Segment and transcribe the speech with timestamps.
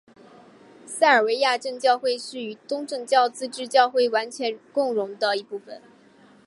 [0.87, 5.79] 塞尔维亚正教会是与东正教自治教会完全共融的一部分。